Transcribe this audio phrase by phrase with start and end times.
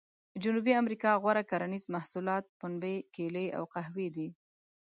[0.43, 4.27] جنوبي امریکا غوره کرنیز محصولات پنبې، کېلې او قهوې دي.